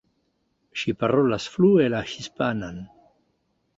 [0.83, 2.81] Ŝi parolas flue la hispanan.